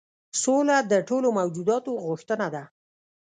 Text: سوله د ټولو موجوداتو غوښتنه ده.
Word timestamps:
سوله 0.41 0.77
د 0.91 0.93
ټولو 1.07 1.27
موجوداتو 1.37 1.91
غوښتنه 2.05 2.47
ده. 2.55 2.63